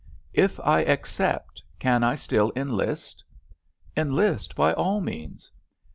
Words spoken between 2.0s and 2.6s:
I still